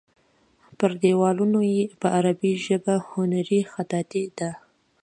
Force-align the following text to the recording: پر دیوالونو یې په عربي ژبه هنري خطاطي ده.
پر 0.77 0.91
دیوالونو 1.01 1.59
یې 1.73 1.81
په 1.99 2.07
عربي 2.17 2.51
ژبه 2.65 2.93
هنري 3.09 3.59
خطاطي 3.71 4.23
ده. 4.37 4.49